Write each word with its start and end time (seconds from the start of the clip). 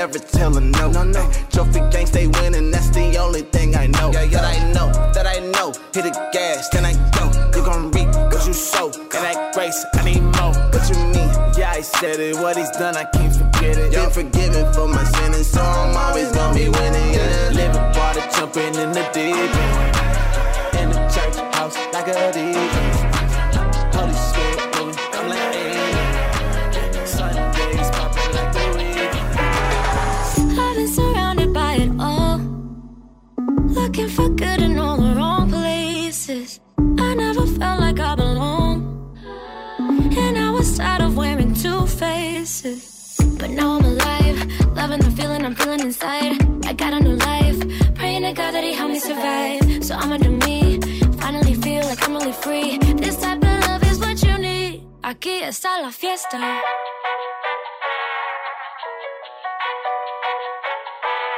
Never 0.00 0.18
tell 0.18 0.54
her 0.54 0.60
no. 0.60 0.90
No, 0.90 1.02
no. 1.04 1.30
Trophy 1.50 1.80
gang 1.90 2.06
stay 2.06 2.26
winning, 2.26 2.70
that's 2.70 2.88
the 2.90 3.18
only 3.18 3.42
thing 3.42 3.76
I 3.76 3.86
know. 3.86 4.10
Yeah, 4.12 4.22
yeah. 4.22 4.40
That 4.40 4.44
I 4.44 4.72
know, 4.72 4.88
that 5.12 5.26
I 5.26 5.38
know. 5.54 5.72
Hit 5.92 6.04
the 6.04 6.30
gas, 6.32 6.68
then 6.70 6.84
I 6.86 6.94
go. 7.16 7.26
You 7.54 7.64
gon' 7.64 7.90
reap 7.90 8.08
what 8.32 8.46
you 8.46 8.54
sow. 8.54 8.86
And 8.86 9.22
that 9.24 9.52
grace, 9.54 9.84
I 9.94 10.04
need 10.04 10.22
more. 10.22 10.54
What 10.72 10.88
you 10.88 10.96
mean? 11.12 11.30
Yeah, 11.58 11.72
I 11.72 11.82
said 11.82 12.18
it. 12.18 12.36
What 12.36 12.56
he's 12.56 12.70
done, 12.70 12.96
I 12.96 13.04
can't 13.04 13.34
forget 13.34 13.76
it. 13.76 13.92
Been 13.92 14.10
forgiven 14.10 14.72
for 14.72 14.88
my 14.88 15.04
sin, 15.04 15.34
and 15.34 15.44
so 15.44 15.60
I'm 15.60 15.96
always 15.96 16.32
gonna 16.32 16.54
be 16.54 16.68
winning. 16.68 17.14
Yeah. 17.14 17.50
Living 17.52 17.99
jumping 18.34 18.74
in 18.74 18.92
the 18.92 19.04
deep 19.12 19.34
end. 19.34 19.96
In 20.80 20.88
the 20.90 21.02
church 21.14 21.36
house, 21.54 21.76
like 21.92 22.08
a 22.08 22.32
deep 22.32 23.10
Looking 33.90 34.08
for 34.08 34.28
good 34.28 34.62
in 34.62 34.78
all 34.78 34.96
the 34.96 35.14
wrong 35.14 35.50
places. 35.50 36.60
I 36.78 37.14
never 37.14 37.46
felt 37.46 37.80
like 37.80 37.98
I 37.98 38.14
belong. 38.14 39.16
And 39.78 40.38
I 40.38 40.50
was 40.50 40.76
tired 40.76 41.02
of 41.02 41.16
wearing 41.16 41.54
two 41.54 41.86
faces. 41.86 43.16
But 43.38 43.50
now 43.50 43.78
I'm 43.78 43.84
alive, 43.84 44.38
loving 44.76 45.00
the 45.00 45.10
feeling 45.10 45.44
I'm 45.44 45.54
feeling 45.54 45.80
inside. 45.80 46.40
I 46.66 46.72
got 46.72 46.92
a 46.94 47.00
new 47.00 47.16
life, 47.16 47.39
to 48.30 48.36
God 48.36 48.54
that 48.54 48.64
He 48.64 48.72
help 48.72 48.90
me 48.90 49.00
survive. 49.00 49.84
So 49.84 49.94
I'ma 49.94 50.16
do 50.18 50.30
me, 50.46 50.78
finally 51.18 51.54
feel 51.54 51.84
like 51.90 52.00
I'm 52.06 52.14
really 52.14 52.32
free. 52.32 52.78
This 53.04 53.16
type 53.20 53.42
of 53.42 53.54
love 53.66 53.82
is 53.90 53.98
what 53.98 54.22
you 54.22 54.38
need. 54.38 54.82
Aquí 55.02 55.42
está 55.42 55.80
la 55.82 55.90
fiesta. 55.90 56.38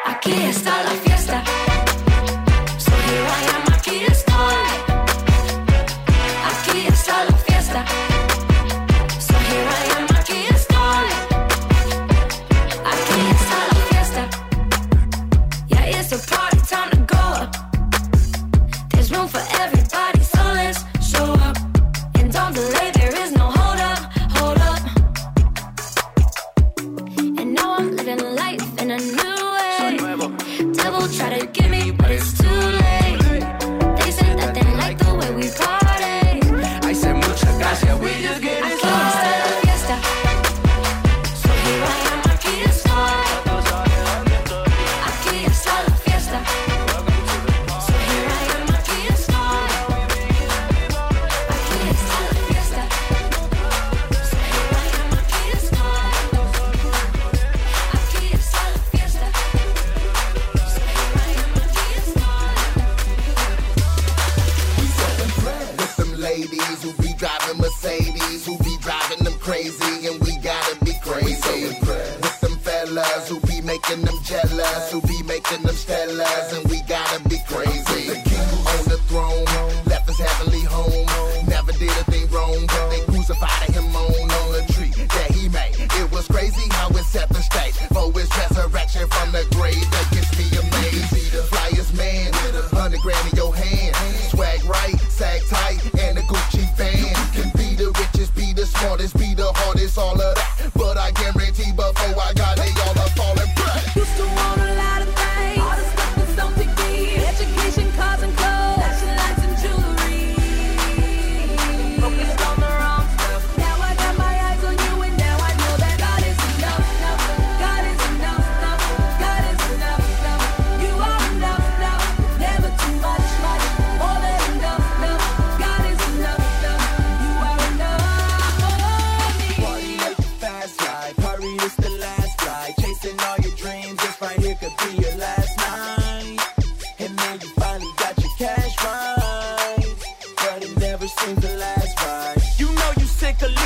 Aquí 0.04 0.32
está 0.52 0.82
la 0.84 0.91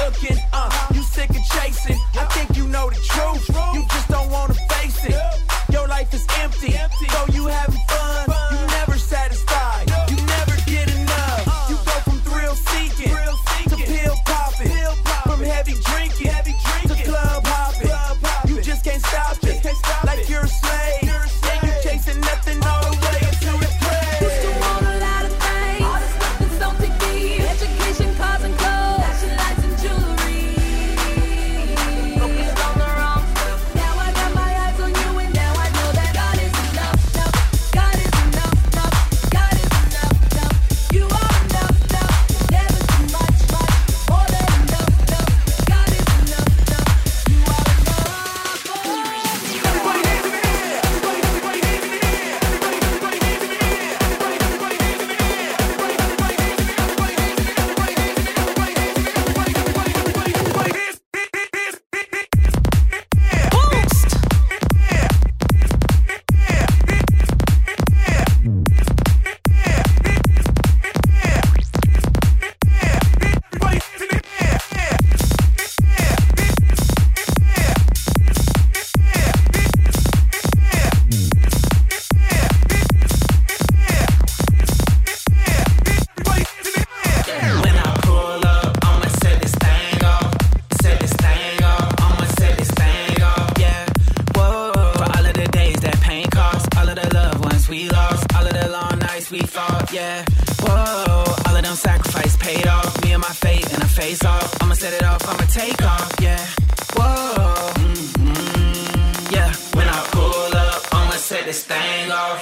looking 0.06 0.45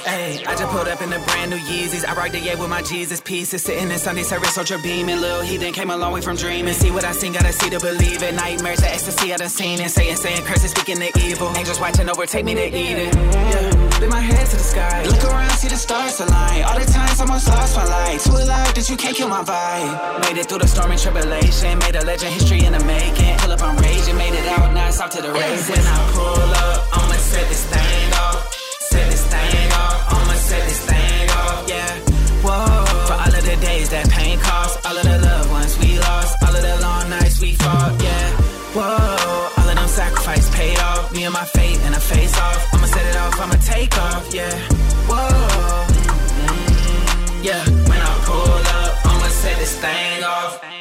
Hey, 0.05 0.45
I 0.45 0.53
just 0.53 0.69
pulled 0.69 0.87
up 0.87 1.01
in 1.01 1.09
the 1.09 1.17
brand 1.17 1.49
new 1.49 1.57
Yeezys. 1.57 2.05
I 2.05 2.13
rock 2.13 2.29
the 2.29 2.37
yeah 2.37 2.53
with 2.53 2.69
my 2.69 2.83
Jesus 2.83 3.19
pieces. 3.19 3.63
Sitting 3.63 3.89
in 3.89 3.97
Sunday 3.97 4.21
service, 4.21 4.55
ultra 4.55 4.77
beaming. 4.77 5.19
Lil' 5.19 5.41
heathen 5.41 5.73
came 5.73 5.89
a 5.89 5.97
long 5.97 6.13
way 6.13 6.21
from 6.21 6.35
dreaming. 6.35 6.75
See 6.75 6.91
what 6.91 7.03
I 7.03 7.11
seen, 7.11 7.33
gotta 7.33 7.51
see 7.51 7.71
to 7.71 7.79
believe 7.79 8.21
it. 8.21 8.35
Nightmares, 8.35 8.81
the 8.81 8.93
ecstasy 8.93 9.33
I 9.33 9.37
done 9.37 9.49
seen 9.49 9.81
it. 9.81 9.89
Saying, 9.89 10.17
saying 10.17 10.45
curses, 10.45 10.69
speaking 10.69 10.99
the 10.99 11.09
evil. 11.25 11.49
Angels 11.57 11.79
watching 11.79 12.07
over, 12.07 12.27
take 12.27 12.45
me 12.45 12.53
to 12.53 12.61
it. 12.61 13.15
Yeah, 13.15 13.99
lift 13.99 14.11
my 14.11 14.19
head 14.19 14.45
to 14.45 14.55
the 14.55 14.63
sky. 14.63 15.03
Look 15.05 15.23
around, 15.23 15.49
see 15.57 15.69
the 15.69 15.75
stars 15.75 16.19
align. 16.19 16.61
All 16.65 16.77
the 16.77 16.85
times 16.85 17.19
almost 17.19 17.47
lost 17.47 17.75
my 17.75 17.85
light. 17.85 18.19
Too 18.19 18.29
alive 18.29 18.75
that 18.75 18.87
you 18.87 18.97
can't 18.97 19.17
kill 19.17 19.29
my 19.29 19.41
vibe. 19.41 20.21
Made 20.21 20.37
it 20.39 20.47
through 20.47 20.59
the 20.59 20.67
storm 20.67 20.91
and 20.91 21.01
tribulation. 21.01 21.79
Made 21.79 21.95
a 21.95 22.05
legend, 22.05 22.31
history 22.31 22.63
in 22.63 22.73
the 22.73 22.83
making. 22.85 23.39
Pull 23.39 23.51
up, 23.53 23.63
I'm 23.63 23.75
raging. 23.77 24.17
Made 24.17 24.35
it 24.37 24.45
out, 24.53 24.71
now 24.71 24.87
it's 24.87 25.01
off 25.01 25.09
to 25.17 25.21
the 25.23 25.33
races. 25.33 25.69
When 25.69 25.81
I 25.81 26.11
pull 26.13 26.51
up, 26.61 26.93
I'ma 26.93 27.15
set 27.17 27.49
this 27.49 27.65
thing 27.65 27.94
set 30.55 30.67
this 30.69 30.81
thing 30.85 31.29
off. 31.29 31.67
Yeah. 31.67 31.91
Whoa. 32.45 32.85
For 33.07 33.17
all 33.23 33.33
of 33.39 33.45
the 33.49 33.57
days 33.69 33.89
that 33.89 34.09
pain 34.09 34.37
cost. 34.39 34.85
All 34.85 34.97
of 34.97 35.03
the 35.03 35.17
loved 35.27 35.51
ones 35.51 35.77
we 35.79 35.99
lost. 35.99 36.31
All 36.43 36.55
of 36.55 36.63
the 36.69 36.77
long 36.81 37.09
nights 37.09 37.39
we 37.41 37.53
fought. 37.55 37.93
Yeah. 38.01 38.27
Whoa. 38.77 39.49
All 39.57 39.69
of 39.69 39.75
them 39.75 39.87
sacrifices 39.87 40.49
paid 40.55 40.79
off. 40.79 41.13
Me 41.13 41.23
and 41.23 41.33
my 41.33 41.45
fate 41.45 41.79
and 41.85 41.95
a 41.95 41.99
face 41.99 42.37
off. 42.37 42.73
I'ma 42.73 42.87
set 42.87 43.05
it 43.11 43.17
off. 43.23 43.39
I'ma 43.43 43.57
take 43.73 43.97
off. 43.97 44.33
Yeah. 44.33 44.55
Whoa. 45.09 45.27
Mm, 46.41 47.43
yeah. 47.43 47.63
When 47.89 48.01
I 48.11 48.13
pull 48.29 48.63
up, 48.79 49.05
I'ma 49.05 49.27
set 49.41 49.57
this 49.59 49.75
thing 49.79 50.23
off. 50.23 50.74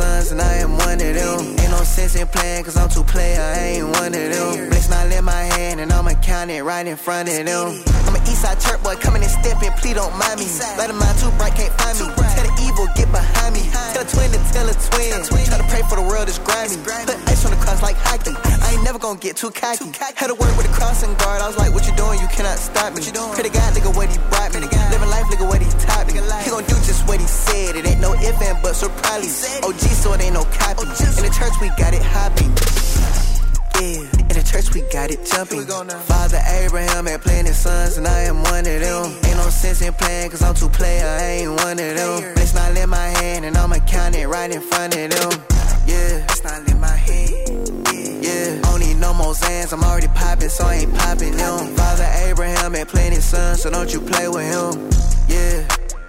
Sons, 0.00 0.32
and 0.32 0.40
I 0.40 0.54
am 0.64 0.72
one 0.76 1.00
of 1.08 1.14
them. 1.20 1.40
Ain't 1.60 1.70
no 1.70 1.82
sense 1.82 2.14
in 2.16 2.26
playing, 2.26 2.64
cause 2.64 2.76
I'm 2.76 2.88
too 2.88 3.04
player, 3.04 3.40
I 3.40 3.58
ain't 3.74 3.88
one 4.00 4.12
of 4.22 4.28
them. 4.34 4.68
Bless 4.70 4.88
not 4.88 5.12
in 5.12 5.24
my 5.24 5.44
hand, 5.54 5.80
and 5.80 5.92
I'ma 5.92 6.12
count 6.22 6.50
it 6.50 6.62
right 6.62 6.86
in 6.86 6.96
front 6.96 7.28
of 7.28 7.44
them. 7.44 7.82
I'm 8.06 8.16
Eastside 8.30 8.62
church 8.62 8.78
boy, 8.86 8.94
coming 9.02 9.22
and 9.26 9.30
stepping, 9.30 9.74
please 9.82 9.98
don't 9.98 10.14
mind 10.14 10.38
me. 10.38 10.46
Light 10.78 10.86
of 10.86 10.94
mine 10.94 11.16
too 11.18 11.34
bright, 11.34 11.58
can't 11.58 11.74
find 11.82 11.98
me. 11.98 12.06
Tell 12.14 12.46
the 12.46 12.54
evil, 12.62 12.86
get 12.94 13.10
behind 13.10 13.58
me. 13.58 13.66
Tell 13.90 14.02
a 14.02 14.08
twin 14.08 14.30
to 14.30 14.38
tell 14.54 14.70
a 14.70 14.74
twin. 14.78 15.10
Try 15.26 15.58
to 15.58 15.66
pray 15.66 15.82
for 15.90 15.98
the 15.98 16.06
world, 16.06 16.30
it's 16.30 16.38
grimy. 16.38 16.78
Put 16.78 17.18
ice 17.26 17.42
on 17.42 17.50
the 17.50 17.58
cross 17.58 17.82
like 17.82 17.98
hockey. 17.98 18.30
I 18.62 18.78
ain't 18.78 18.84
never 18.86 19.02
gonna 19.02 19.18
get 19.18 19.34
too 19.34 19.50
cocky. 19.50 19.90
Had 20.14 20.30
to 20.30 20.38
work 20.38 20.54
with 20.54 20.70
a 20.70 20.72
crossing 20.72 21.10
guard, 21.18 21.42
I 21.42 21.50
was 21.50 21.58
like, 21.58 21.74
what 21.74 21.90
you 21.90 21.94
doing? 21.98 22.22
You 22.22 22.30
cannot 22.30 22.58
stop 22.62 22.94
me. 22.94 23.02
Pray 23.02 23.42
to 23.42 23.50
God, 23.50 23.74
nigga, 23.74 23.90
what 23.90 24.06
he 24.06 24.18
brought 24.30 24.54
me. 24.54 24.62
Living 24.62 25.10
life, 25.10 25.26
nigga, 25.26 25.50
what 25.50 25.58
he 25.58 25.68
taught 25.82 26.06
me. 26.06 26.14
He 26.14 26.50
gon' 26.54 26.62
do 26.70 26.78
just 26.86 27.02
what 27.10 27.18
he 27.18 27.26
said. 27.26 27.74
It 27.74 27.82
ain't 27.86 28.00
no 28.00 28.14
if 28.14 28.38
and 28.38 28.62
buts 28.62 28.86
or 28.86 28.90
probably. 29.02 29.26
OG, 29.66 29.82
so 29.98 30.14
it 30.14 30.22
ain't 30.22 30.34
no 30.38 30.44
copy. 30.54 30.86
In 30.86 31.22
the 31.26 31.34
church, 31.34 31.58
we 31.60 31.68
got 31.74 31.94
it 31.94 32.02
hopping. 32.06 32.54
Yeah, 33.80 34.06
the 34.12 34.19
church 34.50 34.74
we 34.74 34.80
got 34.92 35.10
it 35.10 35.24
jumping. 35.24 35.62
Father 36.10 36.40
Abraham 36.60 37.06
had 37.06 37.22
plenty 37.22 37.52
sons, 37.52 37.96
and 37.98 38.06
I 38.06 38.20
am 38.22 38.42
one 38.42 38.66
of 38.66 38.80
them. 38.80 39.04
Ain't 39.24 39.36
no 39.36 39.48
sense 39.48 39.80
in 39.80 39.92
playing, 39.94 40.30
cause 40.30 40.42
I'm 40.42 40.54
too 40.54 40.68
player, 40.68 41.06
I 41.06 41.22
ain't 41.42 41.52
one 41.62 41.78
of 41.78 41.96
them. 41.96 42.34
Bless 42.34 42.54
not 42.54 42.76
in 42.76 42.88
my 42.90 43.08
hand, 43.20 43.44
and 43.44 43.56
I'ma 43.56 43.78
count 43.86 44.16
it 44.16 44.26
right 44.26 44.50
in 44.50 44.60
front 44.60 44.96
of 44.96 45.10
them. 45.10 45.30
Yeah, 45.86 46.24
it's 46.24 46.42
not 46.42 46.68
in 46.68 46.80
my 46.80 46.88
hand. 46.88 47.86
Yeah, 48.24 48.60
don't 48.62 48.80
need 48.80 48.98
no 48.98 49.14
more 49.14 49.34
Zans, 49.34 49.72
I'm 49.72 49.84
already 49.84 50.08
popping, 50.08 50.48
so 50.48 50.64
I 50.64 50.74
ain't 50.82 50.94
popping 50.94 51.36
them. 51.36 51.74
Father 51.76 52.08
Abraham 52.26 52.74
had 52.74 52.88
plenty 52.88 53.20
sons, 53.20 53.62
so 53.62 53.70
don't 53.70 53.92
you 53.92 54.00
play 54.00 54.28
with 54.28 54.44
him. 54.44 54.90
Yeah. 55.28 55.99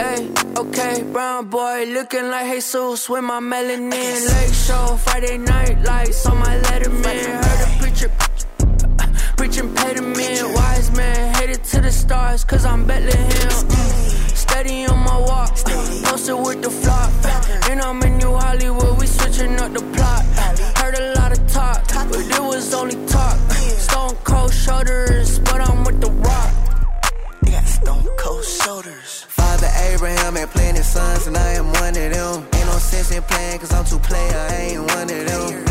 Hey, 0.00 0.30
okay, 0.56 1.02
brown 1.12 1.50
boy 1.50 1.84
looking 1.92 2.30
like 2.30 2.46
Jesus 2.50 3.06
with 3.10 3.22
my 3.22 3.38
melanin. 3.38 3.92
Late 4.32 4.54
show, 4.54 4.96
Friday 5.04 5.36
night 5.36 5.82
lights 5.82 6.24
on 6.24 6.38
my 6.38 6.56
letterman. 6.64 7.24
Heard 7.44 7.60
a 7.66 7.70
preacher 7.80 8.10
preaching 9.36 9.74
pediment. 9.74 10.54
Wise 10.54 10.90
man 10.96 11.34
headed 11.34 11.62
to 11.64 11.82
the 11.82 11.92
stars, 11.92 12.44
cause 12.44 12.64
I'm 12.64 12.86
Bethlehem. 12.86 13.50
Mm, 13.68 14.36
Steady 14.44 14.86
on 14.86 15.00
my 15.00 15.18
walk, 15.18 15.54
posted 16.04 16.38
with 16.46 16.62
the 16.62 16.70
flock. 16.70 17.12
And 17.68 17.82
I'm 17.82 18.00
in 18.02 18.16
New 18.16 18.32
Hollywood, 18.32 18.98
we 18.98 19.06
switching 19.06 19.60
up 19.60 19.70
the 19.74 19.84
plot. 19.94 20.24
Heard 20.78 20.94
a 20.94 21.12
lot 21.20 21.32
of 21.32 21.46
talk, 21.52 21.84
but 22.08 22.20
it 22.20 22.42
was 22.42 22.72
only 22.72 22.96
of 32.00 32.12
them. 32.12 32.48
Ain't 32.54 32.66
no 32.66 32.78
sense 32.78 33.10
in 33.10 33.22
playing, 33.22 33.58
cause 33.58 33.72
I'm 33.72 33.84
too 33.84 33.98
player, 33.98 34.36
I 34.50 34.54
ain't 34.56 34.80
one 34.80 35.10
of 35.10 35.26
them. 35.26 35.69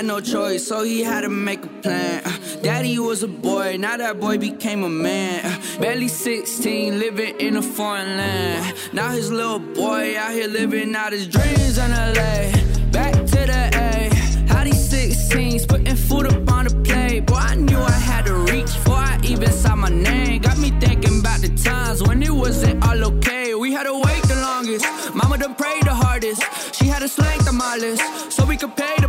Had 0.00 0.06
no 0.06 0.18
choice, 0.18 0.66
so 0.66 0.82
he 0.82 1.02
had 1.02 1.20
to 1.20 1.28
make 1.28 1.62
a 1.62 1.68
plan. 1.82 2.22
Daddy 2.62 2.98
was 2.98 3.22
a 3.22 3.28
boy, 3.28 3.76
now 3.78 3.98
that 3.98 4.18
boy 4.18 4.38
became 4.38 4.82
a 4.82 4.88
man. 4.88 5.60
Barely 5.78 6.08
16, 6.08 6.98
living 6.98 7.38
in 7.38 7.58
a 7.58 7.62
foreign 7.62 8.16
land. 8.16 8.74
Now 8.94 9.10
his 9.10 9.30
little 9.30 9.58
boy 9.58 10.16
out 10.16 10.32
here 10.32 10.48
living 10.48 10.94
out 10.96 11.12
his 11.12 11.26
dreams 11.26 11.76
in 11.76 11.90
LA. 11.90 12.50
Back 12.90 13.12
to 13.12 13.40
the 13.52 13.62
A. 13.74 14.08
How 14.48 14.64
he 14.64 14.72
16, 14.72 15.66
putting 15.66 15.96
food 15.96 16.32
up 16.32 16.50
on 16.50 16.64
the 16.64 16.74
plate. 16.82 17.26
Boy, 17.26 17.34
I 17.34 17.56
knew 17.56 17.78
I 17.78 18.00
had 18.10 18.24
to 18.24 18.36
reach 18.50 18.72
before 18.76 19.04
I 19.12 19.20
even 19.22 19.52
saw 19.52 19.76
my 19.76 19.90
name. 19.90 20.40
Got 20.40 20.56
me 20.56 20.70
thinking 20.80 21.20
about 21.20 21.42
the 21.42 21.50
times 21.50 22.02
when 22.02 22.22
it 22.22 22.30
wasn't 22.30 22.82
all 22.88 23.04
okay. 23.04 23.54
We 23.54 23.72
had 23.72 23.84
to 23.84 23.92
wait 23.92 24.22
the 24.22 24.36
longest. 24.36 24.86
Mama 25.14 25.36
done 25.36 25.54
prayed 25.56 25.82
the 25.82 25.94
hardest. 25.94 26.42
She 26.74 26.86
had 26.86 27.00
to 27.00 27.08
slang 27.08 27.44
the 27.44 27.52
mileage 27.52 28.00
so 28.30 28.46
we 28.46 28.56
could 28.56 28.74
pay 28.74 28.99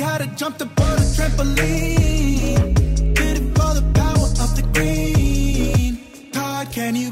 Had 0.00 0.22
to 0.22 0.26
jump 0.34 0.56
the 0.56 0.64
on 0.64 0.96
a 0.96 1.06
trampoline. 1.14 2.74
Did 3.14 3.36
it 3.36 3.48
for 3.54 3.74
the 3.74 3.84
power 3.92 4.28
of 4.44 4.56
the 4.56 4.62
green. 4.72 6.00
God, 6.32 6.72
can 6.72 6.96
you 6.96 7.10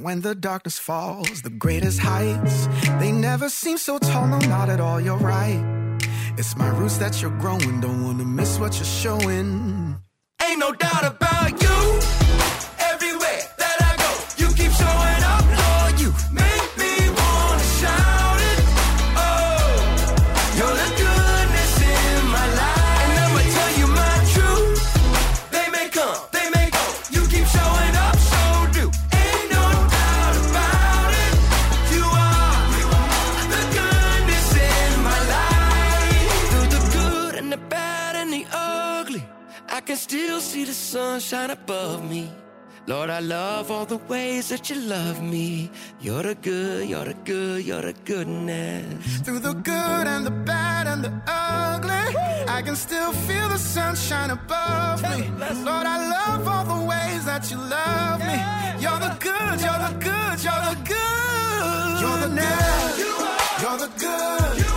So 0.00 0.04
when 0.04 0.20
the 0.20 0.34
darkness 0.34 0.78
falls, 0.78 1.42
the 1.42 1.50
greatest 1.50 1.98
heights, 1.98 2.68
they 3.00 3.12
never 3.12 3.48
seem 3.48 3.76
so 3.76 3.98
tall, 3.98 4.26
no, 4.26 4.38
not 4.38 4.68
at 4.68 4.80
all, 4.80 5.00
you're 5.00 5.16
right. 5.16 5.98
It's 6.38 6.56
my 6.56 6.68
roots 6.68 6.98
that 6.98 7.20
you're 7.20 7.36
growing, 7.38 7.80
don't 7.80 8.04
wanna 8.04 8.24
miss 8.24 8.58
what 8.58 8.76
you're 8.76 8.84
showing. 8.84 9.96
Ain't 10.42 10.58
no 10.58 10.72
doubt 10.72 11.04
about 11.04 11.62
you. 11.62 12.29
Sunshine 41.20 41.50
above 41.50 42.08
me. 42.08 42.30
Lord, 42.86 43.10
I 43.10 43.20
love 43.20 43.70
all 43.70 43.84
the 43.84 43.98
ways 44.08 44.48
that 44.48 44.70
you 44.70 44.76
love 44.76 45.22
me. 45.22 45.70
You're 46.00 46.22
the 46.22 46.34
good, 46.34 46.88
you're 46.88 47.04
the 47.04 47.14
good, 47.24 47.64
you're 47.64 47.82
the 47.82 47.92
goodness. 48.06 49.18
Through 49.18 49.40
the 49.40 49.52
good 49.52 50.06
and 50.12 50.24
the 50.24 50.30
bad 50.30 50.86
and 50.86 51.04
the 51.04 51.12
ugly, 51.26 52.16
I 52.48 52.62
can 52.62 52.74
still 52.74 53.12
feel 53.12 53.48
the 53.50 53.58
sunshine 53.58 54.30
above 54.30 55.02
me. 55.02 55.28
Lord, 55.68 55.86
I 55.94 55.98
love 56.16 56.48
all 56.48 56.64
the 56.64 56.86
ways 56.86 57.26
that 57.26 57.50
you 57.50 57.58
love 57.58 58.20
me. 58.20 58.38
You're 58.82 59.00
the 59.06 59.14
good, 59.28 59.56
you're 59.66 59.82
the 59.86 59.94
good, 60.08 60.36
you're 60.46 60.64
the 60.70 60.76
good. 60.92 62.00
You're 62.02 62.20
the 62.24 62.30
good. 62.40 62.98
You're 63.62 63.78
the 63.78 63.90
good. 63.98 64.69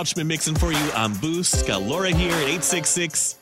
Couchman 0.00 0.28
mixing 0.28 0.54
for 0.54 0.72
you 0.72 0.92
on 0.92 1.12
Boost. 1.16 1.66
Got 1.66 1.82
Laura 1.82 2.08
here 2.08 2.32
at 2.32 2.48
866 2.48 3.34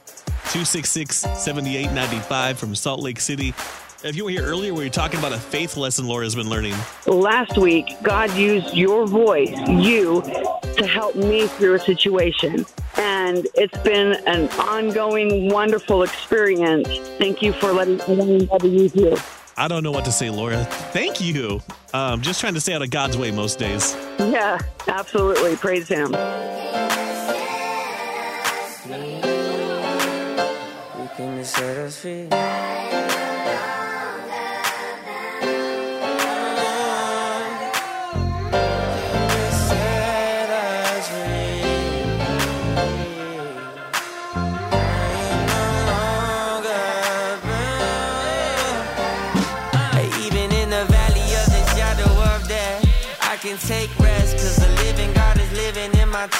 266 0.50 1.16
7895 1.16 2.58
from 2.58 2.74
Salt 2.74 2.98
Lake 2.98 3.20
City. 3.20 3.54
If 4.02 4.16
you 4.16 4.24
were 4.24 4.30
here 4.30 4.42
earlier, 4.42 4.74
we 4.74 4.82
were 4.82 4.90
talking 4.90 5.20
about 5.20 5.32
a 5.32 5.38
faith 5.38 5.76
lesson 5.76 6.08
Laura's 6.08 6.34
been 6.34 6.48
learning. 6.48 6.74
Last 7.06 7.56
week, 7.58 7.94
God 8.02 8.32
used 8.34 8.74
your 8.74 9.06
voice, 9.06 9.56
you, 9.68 10.20
to 10.76 10.84
help 10.84 11.14
me 11.14 11.46
through 11.46 11.74
a 11.74 11.78
situation. 11.78 12.66
And 12.96 13.46
it's 13.54 13.78
been 13.84 14.14
an 14.26 14.48
ongoing, 14.58 15.50
wonderful 15.50 16.02
experience. 16.02 16.88
Thank 17.18 17.40
you 17.40 17.52
for 17.52 17.72
letting, 17.72 17.98
God 18.46 18.64
use 18.64 18.96
you. 18.96 19.16
I 19.58 19.66
don't 19.66 19.82
know 19.82 19.90
what 19.90 20.04
to 20.04 20.12
say, 20.12 20.30
Laura. 20.30 20.64
Thank 20.92 21.20
you. 21.20 21.60
Um, 21.92 22.20
just 22.22 22.38
trying 22.38 22.54
to 22.54 22.60
stay 22.60 22.74
out 22.74 22.82
of 22.82 22.90
God's 22.90 23.18
way 23.18 23.32
most 23.32 23.58
days. 23.58 23.96
Yeah, 24.20 24.60
absolutely. 24.86 25.56
Praise 25.56 25.88
Him. 25.88 26.12
You 30.96 31.08
can 31.16 31.44
set 31.44 31.76
us 31.78 31.96
free. 32.00 32.28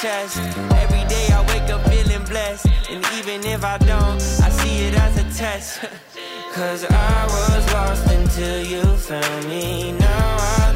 Chest. 0.01 0.37
Every 0.83 1.03
day 1.07 1.27
I 1.31 1.41
wake 1.47 1.69
up 1.69 1.81
feeling 1.89 2.23
blessed, 2.25 2.67
and 2.89 3.03
even 3.17 3.45
if 3.45 3.63
I 3.63 3.77
don't, 3.77 4.21
I 4.45 4.49
see 4.49 4.87
it 4.87 4.95
as 4.95 5.17
a 5.17 5.37
test. 5.37 5.81
Cause 6.53 6.83
I 6.83 7.25
was 7.25 7.73
lost 7.73 8.07
until 8.11 8.65
you 8.65 8.83
found 8.97 9.47
me. 9.47 9.91
Now 9.93 10.37
I 10.39 10.68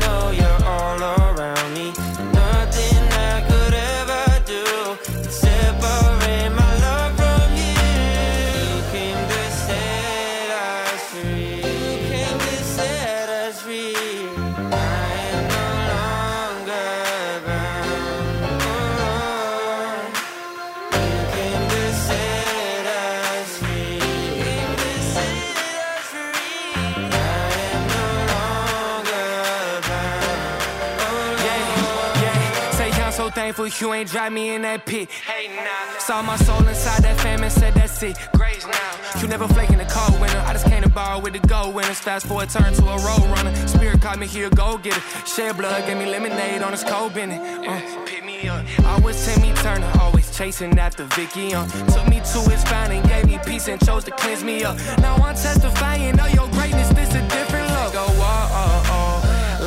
thankful 33.43 33.67
you 33.67 33.93
ain't 33.93 34.09
drive 34.09 34.31
me 34.31 34.55
in 34.55 34.61
that 34.61 34.85
pit. 34.85 35.11
Hey 35.11 35.47
now, 35.53 35.99
saw 35.99 36.21
my 36.21 36.37
soul 36.37 36.65
inside 36.65 37.03
that 37.03 37.19
fam 37.19 37.43
and 37.43 37.51
said 37.51 37.73
that's 37.73 38.01
it. 38.01 38.17
Grace 38.33 38.65
now, 38.65 39.19
you 39.19 39.27
never 39.27 39.49
flake 39.49 39.69
in 39.69 39.79
the 39.79 39.85
cold 39.85 40.17
winter. 40.21 40.41
I 40.47 40.53
just 40.53 40.65
came 40.65 40.81
to 40.81 40.89
borrow 40.89 41.19
with 41.19 41.33
the 41.33 41.45
gold 41.45 41.75
winners. 41.75 41.99
Fast 41.99 42.25
forward, 42.25 42.49
turn 42.49 42.73
to 42.73 42.83
a 42.83 42.97
road 43.07 43.25
runner. 43.35 43.53
Spirit 43.67 44.01
caught 44.01 44.17
me 44.17 44.27
here, 44.27 44.49
go 44.49 44.77
get 44.77 44.95
it. 44.95 45.27
Shed 45.27 45.57
blood, 45.57 45.85
gave 45.85 45.97
me 45.97 46.05
lemonade 46.05 46.61
on 46.61 46.71
this 46.71 46.85
cold 46.85 47.13
bennett. 47.13 47.41
Uh, 47.67 48.05
pick 48.05 48.23
me 48.23 48.47
up. 48.47 48.63
Always 48.85 49.19
Timmy 49.25 49.51
Turner, 49.55 49.91
always 49.99 50.31
chasing 50.37 50.79
after 50.79 51.03
Vicky. 51.15 51.53
Uh, 51.53 51.67
took 51.93 52.07
me 52.07 52.21
to 52.31 52.39
his 52.49 52.63
fountain, 52.63 53.03
gave 53.07 53.25
me 53.25 53.37
peace 53.45 53.67
and 53.67 53.83
chose 53.85 54.05
to 54.05 54.11
cleanse 54.11 54.43
me 54.45 54.63
up. 54.63 54.77
Now 54.99 55.15
I'm 55.15 55.35
testifying 55.35 56.17
of 56.17 56.33
your 56.33 56.47
greatness. 56.51 56.87
This 56.93 57.13
a 57.13 57.21
different 57.23 57.42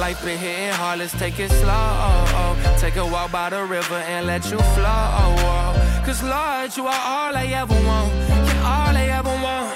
Life 0.06 0.24
been 0.24 0.38
hitting 0.38 0.70
hard, 0.70 1.00
let's 1.00 1.18
take 1.18 1.36
it 1.40 1.50
slow. 1.50 2.56
Take 2.78 2.94
a 2.94 3.04
walk 3.04 3.32
by 3.32 3.50
the 3.50 3.64
river 3.64 3.96
and 4.06 4.24
let 4.24 4.48
you 4.52 4.58
flow. 4.76 5.74
Cause 6.06 6.22
Lord, 6.22 6.76
you 6.76 6.86
are 6.86 7.02
all 7.12 7.34
I 7.34 7.46
ever 7.46 7.74
want. 7.74 8.12
You're 8.46 8.66
all 8.74 8.94
I 9.02 9.06
ever 9.18 9.34
want. 9.46 9.68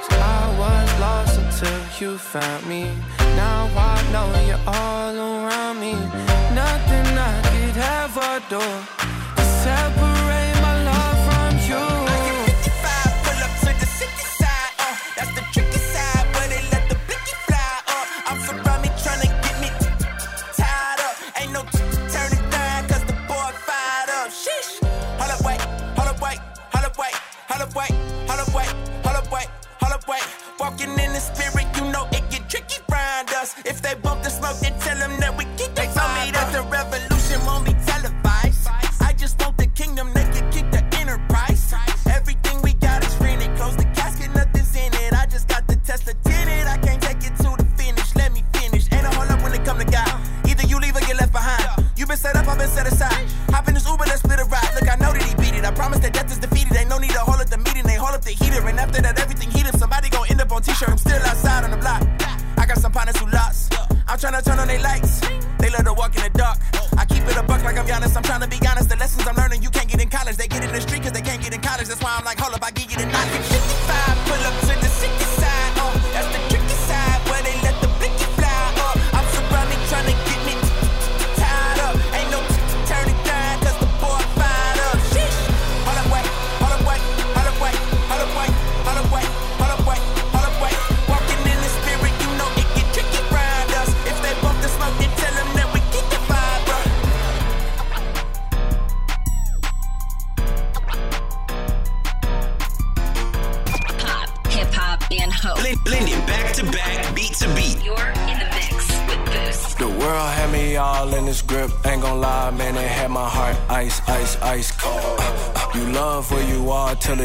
Cause 0.00 0.18
I 0.38 0.42
was 0.62 0.88
lost 1.04 1.38
until 1.38 1.80
you 2.00 2.16
found 2.16 2.64
me. 2.66 2.84
Now 3.36 3.68
I 3.76 3.96
know 4.10 4.26
you're 4.48 4.66
all 4.66 5.14
around 5.14 5.80
me. 5.80 5.92
Nothing 6.62 7.06
I 7.30 7.34
could 7.52 7.76
ever 8.00 8.32
do 8.48 8.64
to 9.36 9.44
separate 9.64 10.35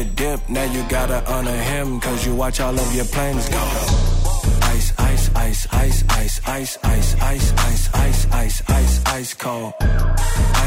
a 0.02 0.04
dip, 0.04 0.40
now 0.48 0.64
you 0.64 0.82
gotta 0.88 1.18
honor 1.32 1.60
him, 1.72 2.00
cause 2.00 2.26
you 2.26 2.34
watch 2.34 2.60
all 2.60 2.74
of 2.78 2.94
your 2.94 3.04
plans 3.06 3.48
go. 3.48 3.62
Ice, 4.74 4.92
ice, 4.98 5.26
ice, 5.34 5.66
ice, 5.72 6.02
ice, 6.08 6.40
ice, 6.46 6.78
ice, 6.84 7.14
ice, 7.20 7.54
ice, 7.54 7.94
ice, 7.94 8.22
ice, 8.32 8.62
ice, 8.68 8.94
ice 9.06 9.34
cold. 9.34 9.72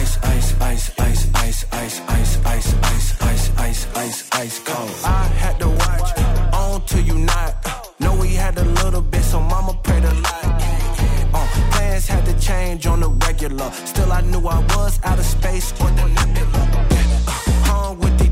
Ice, 0.02 0.16
ice, 0.24 0.50
ice, 0.62 1.00
ice, 1.00 1.24
ice, 1.34 1.66
ice, 1.72 2.02
ice, 2.18 2.38
ice, 2.46 2.76
ice, 2.84 3.22
ice, 3.22 3.52
ice, 3.60 3.88
ice, 3.96 4.30
ice 4.32 4.60
cold. 4.60 4.92
I 5.04 5.24
had 5.44 5.60
to 5.60 5.70
watch 5.84 6.10
on 6.54 6.86
till 6.86 7.04
you 7.10 7.18
not. 7.20 7.52
Know 8.00 8.16
we 8.16 8.30
had 8.44 8.58
a 8.58 8.66
little 8.80 9.02
bit, 9.02 9.24
so 9.24 9.40
mama 9.40 9.74
prayed 9.84 10.06
a 10.06 10.14
lot. 10.14 10.44
Plans 11.74 12.08
had 12.08 12.26
to 12.26 12.36
change 12.40 12.88
on 12.88 13.00
the 13.02 13.10
regular. 13.10 13.70
Still, 13.92 14.12
I 14.12 14.22
knew 14.22 14.44
I 14.48 14.60
was 14.76 15.00
out 15.04 15.20
of 15.20 15.26
space 15.26 15.72
or 15.82 15.90
the 15.92 16.08
nebula 16.08 16.75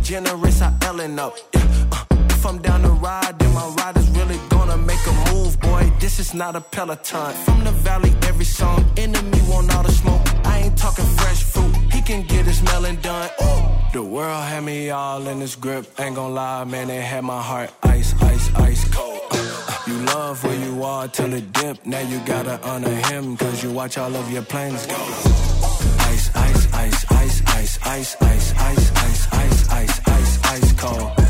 generous, 0.03 0.61
I 0.61 0.73
Ellen 0.83 1.17
up. 1.17 1.33
If, 1.53 1.93
uh, 1.93 2.05
if 2.29 2.45
I'm 2.45 2.57
down 2.59 2.81
the 2.81 2.89
ride, 2.89 3.39
then 3.39 3.53
my 3.53 3.67
ride 3.77 3.97
is 3.97 4.09
really 4.09 4.39
gonna 4.49 4.77
make 4.77 4.99
a 5.07 5.33
move, 5.33 5.59
boy. 5.61 5.91
This 5.99 6.19
is 6.19 6.33
not 6.33 6.55
a 6.55 6.61
Peloton. 6.61 7.33
From 7.45 7.63
the 7.63 7.71
valley, 7.71 8.13
every 8.23 8.45
song, 8.45 8.85
enemy 8.97 9.39
want 9.47 9.73
all 9.75 9.83
the 9.83 9.91
smoke. 9.91 10.21
I 10.45 10.59
ain't 10.59 10.77
talking 10.77 11.05
fresh 11.05 11.43
fruit, 11.43 11.73
he 11.91 12.01
can 12.01 12.23
get 12.23 12.45
his 12.45 12.61
melon 12.63 12.97
done. 13.01 13.29
Ooh. 13.41 13.63
The 13.93 14.03
world 14.03 14.43
had 14.43 14.63
me 14.63 14.89
all 14.89 15.25
in 15.27 15.39
his 15.39 15.55
grip, 15.55 15.85
ain't 15.99 16.15
gonna 16.15 16.33
lie, 16.33 16.63
man, 16.65 16.89
it 16.89 17.01
had 17.01 17.23
my 17.23 17.41
heart 17.41 17.71
ice, 17.83 18.13
ice, 18.21 18.53
ice 18.55 18.83
cold. 18.93 19.21
Uh, 19.31 19.37
uh, 19.69 19.77
you 19.87 19.95
love 20.13 20.43
where 20.43 20.59
you 20.65 20.83
are 20.83 21.07
till 21.07 21.31
it 21.33 21.53
dip. 21.53 21.85
Now 21.85 22.01
you 22.01 22.19
gotta 22.25 22.59
honor 22.63 22.95
him, 23.09 23.37
cause 23.37 23.63
you 23.63 23.71
watch 23.71 23.97
all 23.97 24.13
of 24.15 24.29
your 24.31 24.43
plans 24.43 24.85
go. 24.85 24.95
Ice, 26.11 26.35
ice, 26.35 26.73
ice, 26.73 27.11
ice, 27.11 27.41
ice, 27.45 27.77
ice, 27.85 28.15
ice, 28.21 28.53
ice, 28.53 29.02
cold. 30.83 31.22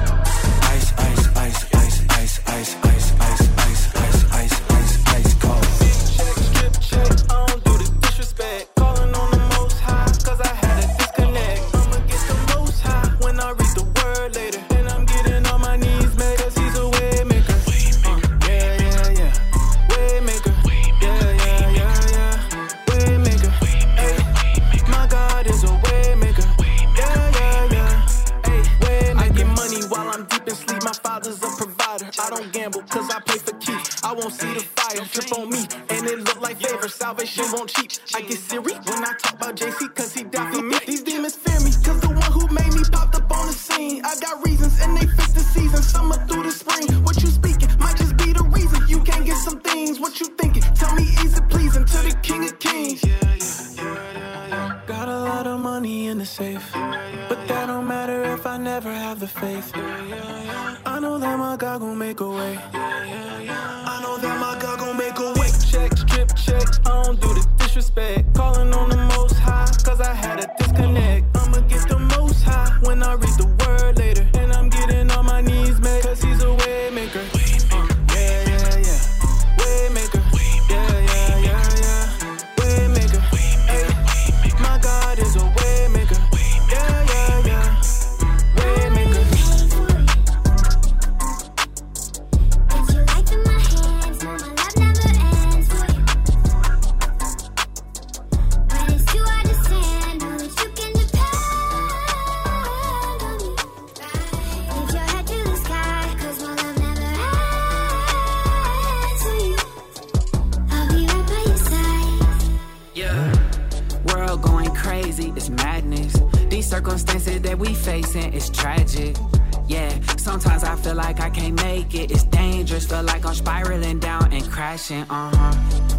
huh. 125.36 125.54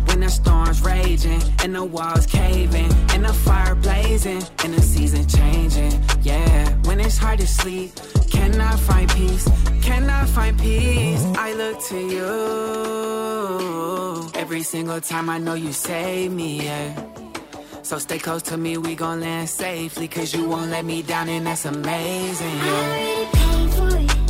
When 0.07 0.21
the 0.21 0.29
storm's 0.29 0.81
raging 0.83 1.43
and 1.63 1.75
the 1.75 1.85
walls 1.85 2.27
caving 2.27 2.93
and 3.13 3.25
the 3.25 3.33
fire 3.33 3.75
blazing 3.75 4.43
and 4.63 4.75
the 4.75 4.83
season 4.83 5.27
changing, 5.27 5.93
yeah. 6.23 6.71
When 6.85 7.01
it's 7.01 7.19
hard 7.19 7.41
to 7.41 7.47
sleep, 7.47 7.93
cannot 8.31 8.79
find 8.79 9.11
peace, 9.11 9.49
cannot 9.83 10.29
find 10.29 10.59
peace. 10.59 11.25
I 11.37 11.53
look 11.55 11.83
to 11.89 11.99
you 11.99 12.25
every 14.35 14.63
single 14.63 15.01
time. 15.01 15.29
I 15.31 15.39
know 15.39 15.55
you 15.55 15.73
save 15.73 16.31
me, 16.33 16.65
yeah. 16.65 16.95
So 17.83 17.99
stay 17.99 18.19
close 18.19 18.43
to 18.43 18.57
me, 18.57 18.79
we 18.79 18.95
gon' 18.95 19.21
land 19.21 19.49
safely. 19.49 20.09
Cause 20.09 20.35
you 20.35 20.49
won't 20.49 20.71
let 20.71 20.85
me 20.85 21.03
down, 21.03 21.29
and 21.29 21.47
that's 21.47 21.65
amazing. 21.65 22.57
Yeah. 22.59 22.95
I 23.21 23.29
paid 23.33 23.71
for 23.75 23.97
it. 23.99 24.24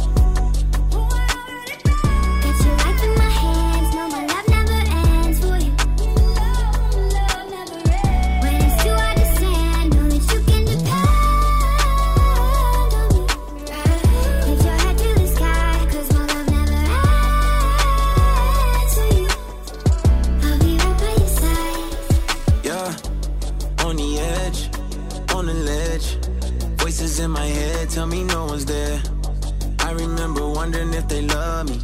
remember 29.95 30.49
wondering 30.49 30.93
if 30.95 31.09
they 31.09 31.23
love 31.23 31.69
me. 31.69 31.79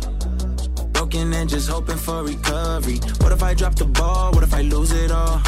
Broken 0.93 1.33
and 1.33 1.49
just 1.49 1.69
hoping 1.69 1.97
for 1.97 2.23
recovery. 2.25 2.99
What 3.21 3.33
if 3.33 3.43
I 3.43 3.55
drop 3.55 3.75
the 3.75 3.87
ball? 3.87 4.33
What 4.33 4.43
if 4.43 4.55
I 4.55 4.63
lose 4.63 4.93
it 4.93 5.11
all? 5.11 5.39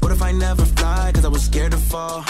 What 0.00 0.12
if 0.12 0.22
I 0.22 0.32
never 0.32 0.64
fly? 0.64 1.12
Cause 1.14 1.24
I 1.24 1.28
was 1.28 1.44
scared 1.44 1.72
to 1.72 1.78
fall. 1.78 2.22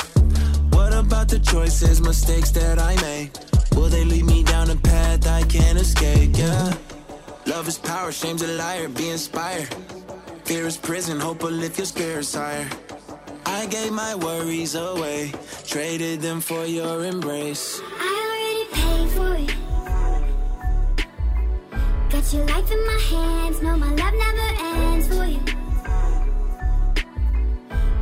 What 0.71 0.93
about 0.93 1.29
the 1.29 1.39
choices, 1.39 2.01
mistakes 2.01 2.51
that 2.53 2.79
I 2.79 2.95
made? 3.03 3.31
Will 3.75 3.89
they 3.89 4.05
lead 4.05 4.25
me 4.25 4.43
down 4.43 4.71
a 4.71 4.77
path 4.77 5.27
I 5.27 5.43
can't 5.45 5.79
escape? 5.79 6.31
Yeah. 6.35 6.75
Love 7.47 7.67
is 7.69 7.79
power, 7.79 8.13
shame's 8.13 8.43
a 8.43 8.49
liar, 8.49 8.89
be 8.89 9.09
inspired. 9.11 9.69
Fear 10.45 10.67
is 10.67 10.77
prison, 10.77 11.19
hope 11.19 11.43
will 11.43 11.51
lift 11.51 11.79
your 11.79 11.87
spirits 11.87 12.35
higher. 12.35 12.69
I 13.47 13.67
gave 13.67 13.93
my 13.93 14.15
worries 14.15 14.75
away, 14.75 15.33
traded 15.67 16.21
them 16.21 16.41
for 16.41 16.65
your 16.65 17.05
embrace. 17.05 17.81
Got 22.23 22.35
your 22.35 22.47
life 22.47 22.71
in 22.71 22.87
my 22.87 23.01
hands, 23.11 23.63
no, 23.63 23.77
my 23.77 23.89
love 23.89 24.15
never 24.15 24.49
ends 24.61 25.09
for 25.09 25.25
you. 25.25 25.41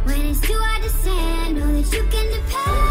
When 0.05 0.21
it's 0.27 0.41
too 0.43 0.59
hard 0.59 0.83
to 0.83 0.89
stand, 0.91 1.57
know 1.57 1.81
that 1.81 1.91
you 1.91 2.03
can 2.03 2.27
depend 2.31 2.90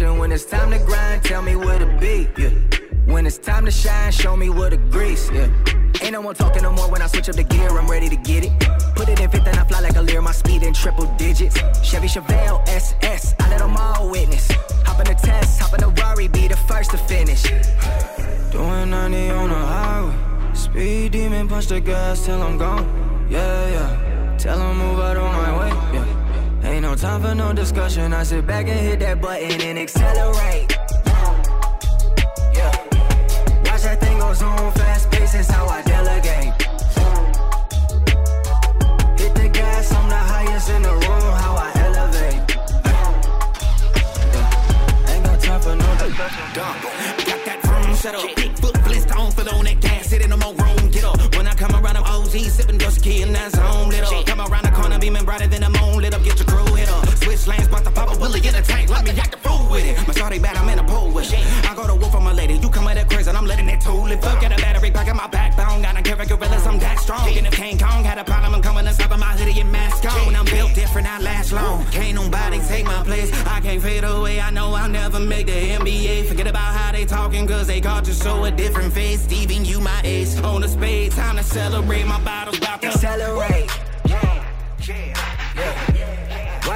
When 0.00 0.30
it's 0.30 0.44
time 0.44 0.70
to 0.70 0.78
grind, 0.78 1.24
tell 1.24 1.42
me 1.42 1.56
where 1.56 1.76
to 1.76 1.86
be. 1.98 2.28
Yeah. 2.38 2.50
When 3.12 3.26
it's 3.26 3.36
time 3.36 3.64
to 3.64 3.70
shine, 3.72 4.12
show 4.12 4.36
me 4.36 4.48
where 4.48 4.70
to 4.70 4.76
grease. 4.76 5.28
Yeah. 5.32 5.48
Ain't 6.00 6.12
no 6.12 6.22
more 6.22 6.34
talking 6.34 6.62
no 6.62 6.70
more 6.70 6.88
when 6.88 7.02
I 7.02 7.08
switch 7.08 7.28
up 7.28 7.34
the 7.34 7.42
gear. 7.42 7.68
I'm 7.68 7.88
ready 7.90 8.08
to 8.08 8.14
get 8.14 8.44
it. 8.44 8.52
Put 8.94 9.08
it 9.08 9.18
in 9.18 9.28
fifth 9.28 9.48
and 9.48 9.58
I 9.58 9.64
fly 9.64 9.80
like 9.80 9.96
a 9.96 10.02
lear. 10.02 10.22
My 10.22 10.30
speed 10.30 10.62
in 10.62 10.72
triple 10.72 11.06
digits. 11.16 11.56
Chevy 11.82 12.06
Chevelle 12.06 12.62
SS. 12.68 13.34
I 13.40 13.50
let 13.50 13.60
'em 13.60 13.76
all 13.76 14.08
witness. 14.08 14.46
Hop 14.86 15.00
in 15.00 15.06
the 15.06 15.14
test, 15.14 15.60
hop 15.60 15.74
in 15.74 15.80
the 15.80 15.88
Rari, 16.00 16.28
be 16.28 16.46
the 16.46 16.56
first 16.56 16.92
to 16.92 16.98
finish. 16.98 17.42
Doing 18.52 18.90
90 18.90 19.30
on 19.30 19.48
the 19.48 19.56
highway. 19.56 20.14
Speed 20.54 21.12
demon, 21.12 21.48
punch 21.48 21.66
the 21.66 21.80
gas 21.80 22.24
till 22.24 22.40
I'm 22.40 22.56
gone. 22.56 22.86
Yeah, 23.28 23.68
yeah. 23.74 24.36
Tell 24.38 24.60
'em 24.60 24.78
move 24.78 25.00
out 25.00 25.16
of 25.16 25.32
my 25.32 25.50
way. 25.58 25.72
Yeah. 25.92 26.07
Ain't 26.78 26.84
no 26.84 26.94
time 26.94 27.22
for 27.22 27.34
no 27.34 27.52
discussion. 27.52 28.12
I 28.12 28.22
sit 28.22 28.46
back 28.46 28.68
and 28.68 28.78
hit 28.78 29.00
that 29.00 29.20
button 29.20 29.60
and 29.60 29.80
accelerate. 29.80 30.87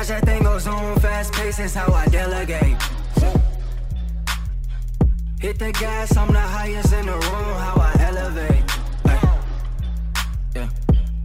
Watch 0.02 0.08
that 0.08 0.24
thing 0.24 0.42
go 0.42 0.58
zoom 0.58 0.96
fast 0.98 1.32
pace 1.32 1.60
is 1.60 1.74
how 1.76 1.92
I 1.92 2.06
delegate. 2.06 2.76
Hit 5.38 5.60
the 5.60 5.70
gas, 5.70 6.16
I'm 6.16 6.32
the 6.32 6.40
highest 6.40 6.92
in 6.92 7.06
the 7.06 7.12
room, 7.12 7.22
how 7.22 7.76
I 7.78 7.94
elevate. 8.00 8.64
Ay. 9.04 9.40
Yeah. 10.56 10.68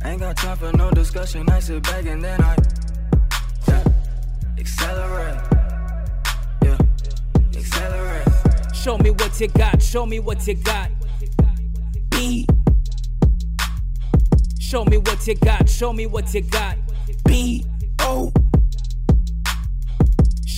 Ain't 0.06 0.20
got 0.20 0.38
time 0.38 0.58
for 0.58 0.72
no 0.78 0.92
discussion, 0.92 1.50
I 1.50 1.60
sit 1.60 1.82
back 1.82 2.06
and 2.06 2.24
then 2.24 2.40
I 2.40 2.56
yeah. 3.68 3.84
accelerate. 4.60 5.42
Yeah. 6.62 6.78
Accelerate. 7.56 8.76
Show 8.76 9.00
me 9.00 9.10
what 9.10 9.42
you 9.42 9.48
got, 9.48 9.82
show 9.82 10.06
me 10.06 10.20
what 10.20 10.46
you 10.46 10.54
got. 10.54 10.92
B. 12.12 12.46
Show 14.60 14.86
me 14.86 14.98
what 15.00 15.26
you 15.26 15.34
got, 15.34 15.68
show 15.68 15.92
me 15.94 16.06
what 16.06 16.32
you 16.36 16.42
got. 16.42 16.78
B. 17.26 17.66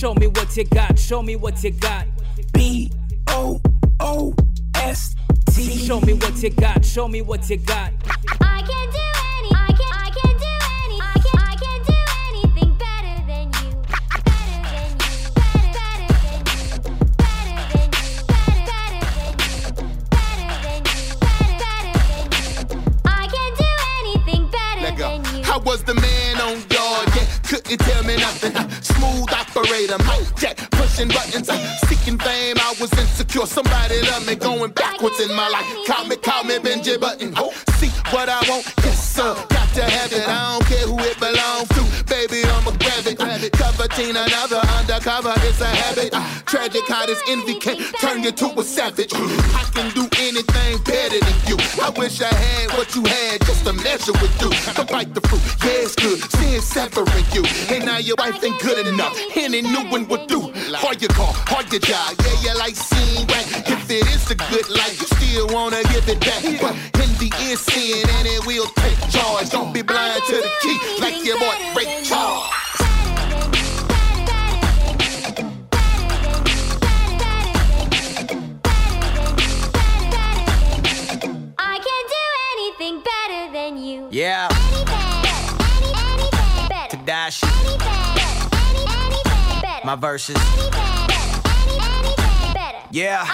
O. 0.02 0.06
Show 0.08 0.14
me 0.14 0.26
what 0.28 0.56
you 0.56 0.64
got, 0.64 0.98
show 0.98 1.22
me 1.22 1.36
what 1.36 1.62
you 1.62 1.70
got. 1.72 2.06
B. 2.54 2.90
O. 3.28 3.60
O. 4.00 4.34
S. 4.74 5.14
T. 5.50 5.86
Show 5.86 6.00
me 6.00 6.14
what 6.14 6.42
you 6.42 6.48
got, 6.50 6.82
show 6.84 7.06
me 7.06 7.20
what 7.20 7.50
you 7.50 7.58
got. 7.58 7.92
I 8.40 8.62
can 8.62 8.90
do 8.90 8.98
any, 9.36 9.50
I 9.54 9.66
can, 9.68 9.92
I 9.92 10.10
can 10.10 10.36
do 10.38 10.46
any, 10.84 10.98
I 11.02 11.12
can, 11.20 11.38
I 11.38 11.54
can 11.54 11.82
do 11.84 11.98
anything 12.30 12.70
better 12.78 13.16
than 13.26 13.52
you, 13.60 13.76
better 14.24 14.62
than 14.72 14.90
you, 15.04 15.20
better, 15.36 15.68
better 15.76 16.08
than 16.16 16.40
you, 16.48 16.68
better 17.18 17.60
than 17.68 17.92
you, 17.92 18.24
better, 18.26 18.64
better 18.64 19.04
than 19.04 19.36
you, 19.36 19.68
better 20.08 20.48
than 20.64 20.80
you, 20.88 21.12
better, 21.20 21.56
better 21.60 21.94
than 22.08 22.24
you. 22.40 22.80
I 23.04 23.26
can 23.26 23.50
do 23.58 23.70
anything 24.00 24.42
better 24.48 24.80
Let 24.80 24.96
go. 24.96 25.04
than 25.08 25.20
you. 25.36 25.52
I 25.52 25.58
was 25.58 25.82
the 25.82 25.94
man 25.94 25.94
on 25.94 25.98
guard, 25.98 25.99
couldn't 27.76 27.86
tell 27.92 28.04
me 28.04 28.16
nothing. 28.16 28.52
Smooth 28.82 29.30
operator, 29.32 29.98
mic 29.98 30.34
check, 30.36 30.56
pushing 30.72 31.08
buttons. 31.08 31.48
uh, 31.48 31.56
Seeking 31.86 32.18
fame, 32.18 32.56
I 32.58 32.74
was 32.80 32.92
insecure. 32.98 33.46
Somebody 33.46 34.00
love 34.02 34.26
me, 34.26 34.34
going 34.34 34.72
backwards 34.72 35.20
in 35.20 35.34
my 35.34 35.48
life. 35.48 35.66
Call 35.86 36.04
me, 36.06 36.16
call 36.16 36.44
me 36.44 36.58
Benji 36.58 36.98
Button. 37.00 37.32
Oh, 37.36 37.52
see 37.78 37.88
what 38.10 38.28
I 38.28 38.40
want, 38.48 38.72
yes 38.78 39.14
sir. 39.14 39.34
Got 39.48 39.68
to 39.74 39.82
have 39.84 40.12
it, 40.12 40.26
I 40.28 40.58
don't 40.58 40.66
care 40.66 40.86
who 40.86 40.98
it 41.00 41.18
belongs 41.20 41.68
to. 41.68 41.99
Baby, 42.20 42.44
I'ma 42.44 42.72
grab 42.76 43.06
it. 43.06 43.16
Coveting 43.52 44.10
another 44.10 44.60
undercover, 44.76 45.32
it's 45.48 45.58
a 45.62 45.64
habit. 45.64 46.12
Tragic 46.44 46.86
how 46.86 47.06
this 47.06 47.22
envy 47.28 47.54
can 47.54 47.78
turn 47.96 48.22
you 48.22 48.30
to 48.30 48.60
a 48.60 48.62
savage. 48.62 49.14
I 49.14 49.64
can 49.72 49.88
do 49.94 50.04
anything 50.20 50.84
better 50.84 51.16
than 51.16 51.38
you. 51.48 51.56
I 51.80 51.88
wish 51.96 52.20
I 52.20 52.28
had 52.28 52.76
what 52.76 52.94
you 52.94 53.04
had 53.04 53.40
just 53.46 53.64
to 53.64 53.72
measure 53.72 54.12
with 54.20 54.36
you. 54.42 54.52
So 54.52 54.84
bite 54.84 55.14
the 55.14 55.22
fruit, 55.22 55.40
yeah, 55.64 55.88
it's 55.88 55.94
good. 55.96 56.20
Sin 56.36 56.60
severing 56.60 57.24
you. 57.32 57.42
And 57.72 57.86
now 57.86 57.96
your 57.96 58.16
wife 58.18 58.44
ain't 58.44 58.60
good 58.60 58.86
enough. 58.86 59.16
Any 59.34 59.62
new 59.62 59.88
one 59.88 60.06
would 60.08 60.26
do. 60.26 60.52
Or 60.84 60.92
your 61.00 61.12
car, 61.16 61.32
or 61.56 61.62
your 61.72 61.80
job. 61.80 62.20
Yeah, 62.20 62.52
you 62.52 62.58
like 62.58 62.76
seeing 62.76 63.26
right. 63.28 63.48
If 63.64 63.88
it 63.88 64.04
is 64.12 64.30
a 64.30 64.34
good 64.34 64.68
life, 64.68 65.00
you 65.00 65.08
still 65.16 65.48
wanna 65.56 65.82
give 65.84 66.06
it 66.06 66.20
back. 66.20 66.44
But 66.60 66.76
in 67.00 67.16
the 67.16 67.32
end, 67.48 67.58
sin 67.58 68.04
and 68.20 68.28
it 68.28 68.44
will 68.44 68.68
take 68.76 69.00
charge. 69.08 69.48
Don't 69.48 69.72
be 69.72 69.80
blind 69.80 70.20
to 70.28 70.36
the 70.36 70.50
key 70.60 70.76
like 71.00 71.24
your 71.24 71.38
boy 71.38 71.56
Ray 71.74 72.02
Charles. 72.10 72.42
I 81.56 81.78
can 81.86 82.02
do 82.16 82.24
anything 82.56 82.96
better 83.10 83.52
than 83.52 83.78
you. 83.78 84.08
Yeah. 84.10 84.48
Better, 86.68 86.96
Tadashi, 86.96 87.46
my 89.84 89.94
verses. 89.94 90.36
Yeah. 92.90 93.24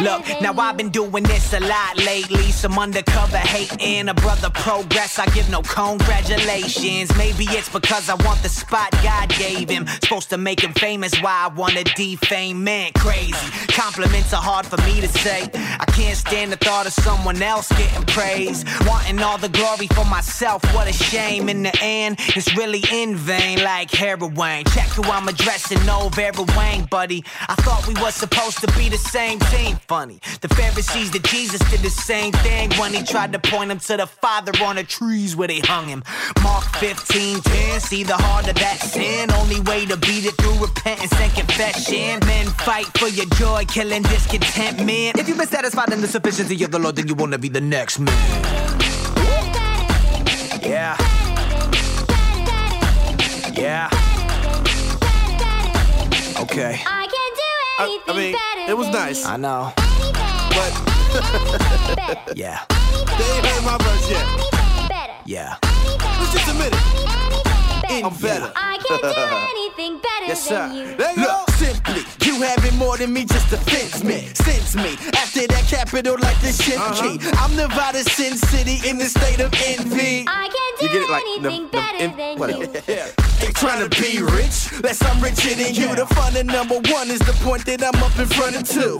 Look, 0.00 0.26
now. 0.40 0.52
I've 0.58 0.76
been 0.76 0.90
doing 0.90 1.22
this 1.22 1.52
a 1.52 1.60
lot 1.60 1.96
lately. 1.98 2.50
Some 2.50 2.76
undercover 2.76 3.36
hating, 3.36 4.08
a 4.08 4.14
brother 4.14 4.50
progress. 4.50 5.20
I 5.20 5.26
give 5.26 5.48
no 5.48 5.62
congratulations. 5.62 7.16
Maybe 7.16 7.44
it's 7.44 7.68
because 7.68 8.08
I 8.08 8.14
want 8.24 8.42
the 8.42 8.48
spot 8.48 8.90
God 9.04 9.28
gave 9.28 9.68
him. 9.68 9.86
Supposed 9.86 10.30
to 10.30 10.38
make 10.38 10.60
him 10.64 10.72
famous, 10.72 11.14
why 11.22 11.44
I 11.44 11.54
wanna 11.54 11.84
defame 11.84 12.64
man. 12.64 12.90
Crazy. 12.96 13.34
Compliments 13.68 14.32
are 14.32 14.42
hard 14.42 14.66
for 14.66 14.76
me 14.78 15.00
to 15.00 15.08
say. 15.08 15.48
I 15.54 15.84
can't 15.92 16.16
stand 16.16 16.50
the 16.50 16.56
thought 16.56 16.86
of 16.86 16.92
someone 16.92 17.40
else 17.40 17.68
getting 17.68 18.04
praise. 18.06 18.64
Wanting 18.86 19.20
all 19.20 19.38
the 19.38 19.50
glory 19.50 19.86
for 19.88 20.04
myself, 20.04 20.64
what 20.74 20.88
a 20.88 20.92
shame. 20.92 21.48
In 21.48 21.62
the 21.62 21.78
end, 21.80 22.16
it's 22.34 22.56
really 22.56 22.82
in 22.90 23.14
vain, 23.14 23.62
like 23.62 23.92
heroin. 23.92 24.64
Check 24.64 24.88
who 24.88 25.04
I'm 25.04 25.28
addressing, 25.28 25.84
no 25.86 26.08
Vera 26.08 26.42
Wang, 26.56 26.86
buddy. 26.90 27.24
I 27.48 27.54
thought 27.56 27.86
we 27.86 27.94
were 28.02 28.10
supposed 28.10 28.58
to 28.58 28.66
be 28.76 28.88
the 28.88 28.98
same 28.98 29.38
team. 29.50 29.76
Funny, 29.88 30.20
the 30.40 30.48
Pharisees 30.48 31.10
that 31.12 31.22
Jesus 31.24 31.60
did 31.70 31.80
the 31.80 31.90
same 31.90 32.32
thing 32.32 32.70
when 32.78 32.92
he 32.92 33.02
tried 33.02 33.32
to 33.32 33.38
point 33.38 33.70
him 33.70 33.78
to 33.80 33.96
the 33.96 34.06
Father 34.06 34.52
on 34.62 34.76
the 34.76 34.84
trees 34.84 35.36
where 35.36 35.48
they 35.48 35.60
hung 35.60 35.86
him. 35.86 36.02
Mark 36.42 36.64
15, 36.76 37.40
10, 37.40 37.80
see 37.80 38.02
the 38.02 38.16
heart 38.16 38.48
of 38.48 38.54
that 38.56 38.80
sin. 38.80 39.30
Only 39.32 39.60
way 39.60 39.86
to 39.86 39.96
beat 39.96 40.24
it 40.24 40.34
through 40.36 40.58
repentance 40.58 41.12
and 41.20 41.32
confession. 41.32 42.20
Men 42.26 42.46
fight 42.46 42.86
for 42.98 43.08
your 43.08 43.26
joy, 43.36 43.64
killing 43.66 44.02
discontentment. 44.02 45.18
If 45.18 45.28
you've 45.28 45.38
been 45.38 45.46
satisfied 45.46 45.92
in 45.92 46.00
the 46.00 46.08
sufficiency 46.08 46.62
of 46.64 46.70
the 46.70 46.78
Lord, 46.78 46.96
then 46.96 47.08
you 47.08 47.14
wanna 47.14 47.38
be 47.38 47.48
the 47.48 47.60
next 47.60 47.98
man. 47.98 48.14
Yeah. 50.62 50.96
Yeah. 53.54 53.88
Okay. 56.40 56.80
I 56.86 57.06
can 57.06 57.30
do 57.34 57.54
I, 57.76 58.00
I 58.06 58.16
mean, 58.16 58.36
it 58.68 58.76
was 58.76 58.88
nice. 58.88 59.24
I 59.24 59.36
know. 59.36 59.72
But 59.76 60.72
Yeah. 62.36 62.60
they 63.18 63.24
ain't 63.36 63.46
heard 63.46 63.64
my 63.64 63.76
verse 63.80 64.10
yet. 64.10 64.26
Yeah. 65.26 65.56
Let's 65.62 66.32
just 66.32 66.48
admit 66.48 66.72
it. 66.72 66.80
I'm 68.04 68.14
better. 68.16 68.50
I 68.56 68.78
can 68.78 68.98
do 69.00 69.08
anything 69.54 70.00
better 70.02 70.26
Yes, 70.26 70.48
than 70.48 70.70
sir. 70.70 70.74
you. 70.74 70.96
There 70.96 71.12
you 71.14 71.22
Look, 71.22 71.50
simply, 71.50 72.02
you 72.26 72.42
having 72.42 72.76
more 72.76 72.96
than 72.96 73.12
me 73.12 73.24
just 73.24 73.52
offends 73.52 74.02
me, 74.02 74.28
sends 74.34 74.74
me. 74.74 74.96
After 75.14 75.46
that 75.46 75.64
capital 75.68 76.16
like 76.18 76.38
the 76.40 76.50
shit 76.52 76.74
key. 76.98 77.18
Uh-huh. 77.22 77.44
I'm 77.44 77.54
Nevada 77.56 78.02
Sin 78.02 78.36
City 78.36 78.80
in 78.88 78.98
the 78.98 79.04
state 79.04 79.40
of 79.40 79.52
envy. 79.66 80.24
I 80.26 80.48
can 80.48 80.50
do 80.50 80.63
You 80.84 80.90
get 80.92 81.02
it, 81.02 81.10
like, 81.10 81.24
the- 81.24 81.48
anything 81.48 81.64
the- 81.66 81.78
better 81.78 81.98
in- 81.98 82.16
than 82.16 82.38
whatever. 82.38 82.64
you. 82.64 83.04
They 83.40 83.50
trying 83.52 83.86
to 83.86 84.00
be 84.00 84.22
rich, 84.22 84.72
less 84.82 85.02
I'm 85.04 85.20
richer 85.20 85.54
than 85.54 85.74
you. 85.74 85.94
The 85.94 86.06
fun 86.14 86.36
of 86.36 86.46
number 86.46 86.76
one 86.90 87.10
is 87.10 87.18
the 87.18 87.32
point 87.44 87.66
that 87.66 87.82
I'm 87.82 88.00
up 88.02 88.16
in 88.18 88.26
front 88.26 88.56
of 88.56 88.66
two. 88.66 88.98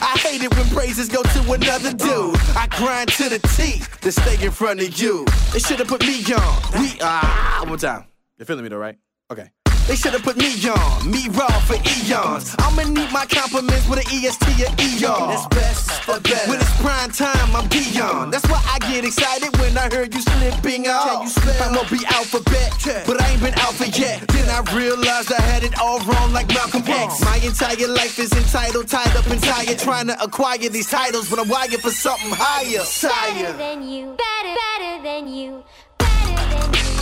I 0.00 0.14
hate 0.20 0.42
it 0.42 0.54
when 0.54 0.66
praises 0.68 1.08
go 1.08 1.22
to 1.22 1.52
another 1.52 1.92
dude. 1.92 2.36
I 2.54 2.68
grind 2.78 3.08
to 3.18 3.28
the 3.30 3.38
T 3.56 3.82
to 4.02 4.12
stay 4.12 4.44
in 4.44 4.52
front 4.52 4.80
of 4.82 4.96
you. 5.00 5.24
They 5.52 5.58
should 5.58 5.78
have 5.78 5.88
put 5.88 6.02
me 6.02 6.22
on. 6.34 6.80
We 6.80 6.98
ah 7.00 7.56
one 7.60 7.68
more 7.68 7.76
time. 7.78 8.04
You're 8.38 8.46
feeling 8.46 8.62
me 8.62 8.68
though, 8.68 8.76
right? 8.76 8.98
Okay. 9.32 9.50
They 9.92 9.96
should 9.96 10.14
have 10.14 10.22
put 10.22 10.38
me 10.38 10.48
on, 10.70 11.10
me 11.10 11.28
raw 11.36 11.52
for 11.68 11.76
eons. 11.76 12.56
I'ma 12.60 12.88
need 12.88 13.12
my 13.12 13.26
compliments 13.28 13.86
with 13.86 14.00
an 14.00 14.08
EST 14.08 14.64
or 14.64 14.72
ER. 14.72 15.28
That's 15.28 15.46
best 15.48 16.00
for 16.08 16.18
better. 16.18 16.48
When 16.48 16.58
it's 16.58 16.80
prime 16.80 17.10
time, 17.10 17.54
I'm 17.54 17.68
beyond. 17.68 18.32
That's 18.32 18.48
why 18.48 18.56
I 18.72 18.78
get 18.88 19.04
excited 19.04 19.54
when 19.58 19.76
I 19.76 19.92
heard 19.92 20.14
you 20.14 20.22
slipping 20.22 20.88
off. 20.88 21.04
Can 21.04 21.22
you 21.24 21.28
spell? 21.28 21.68
I'm 21.68 21.74
gonna 21.74 21.90
be 21.90 22.00
alphabet, 22.06 22.72
but 23.06 23.20
I 23.20 23.32
ain't 23.32 23.42
been 23.42 23.52
alpha 23.58 23.86
yet. 23.90 24.26
Then 24.28 24.48
I 24.48 24.64
realized 24.74 25.30
I 25.30 25.42
had 25.42 25.62
it 25.62 25.78
all 25.78 26.00
wrong 26.08 26.32
like 26.32 26.48
Malcolm 26.48 26.84
X. 26.86 27.20
My 27.26 27.36
entire 27.44 27.86
life 27.86 28.18
is 28.18 28.32
entitled, 28.32 28.88
tied 28.88 29.14
up 29.14 29.26
and 29.26 29.42
tired, 29.42 29.78
trying 29.78 30.06
to 30.06 30.16
acquire 30.22 30.70
these 30.70 30.88
titles 30.88 31.30
when 31.30 31.38
I'm 31.38 31.50
wired 31.50 31.82
for 31.82 31.90
something 31.90 32.32
higher. 32.32 32.80
Better 32.80 33.58
than 33.58 33.86
you. 33.86 34.16
Better, 34.16 34.54
better 34.56 35.02
than 35.02 35.28
you. 35.28 35.62
Better 35.98 36.48
than 36.48 36.72
you. 36.72 37.01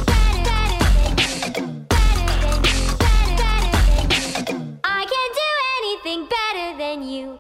menu 6.97 7.39